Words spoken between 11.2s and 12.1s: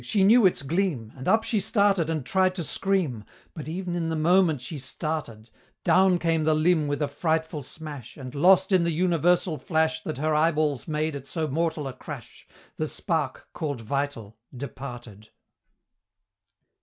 so mortal a